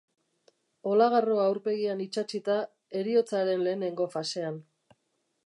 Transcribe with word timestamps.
Olagarroa 0.91 1.43
aurpegian 1.49 2.01
itsatsita, 2.07 2.57
heriotzaren 3.01 3.63
lehenengo 3.69 4.09
fasean. 4.17 4.61